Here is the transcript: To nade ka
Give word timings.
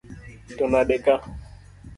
To 0.57 0.63
nade 0.71 0.95
ka 1.05 1.15